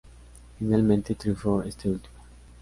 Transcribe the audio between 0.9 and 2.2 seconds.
triunfó este último.